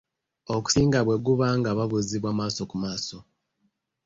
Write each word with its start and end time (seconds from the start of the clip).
Okusinga 0.55 0.99
bwe 1.03 1.17
guba 1.25 1.47
nga 1.57 1.69
babuuzibwa 1.77 2.29
maaso 2.37 2.61
ku 2.69 2.75
maaso. 2.83 3.17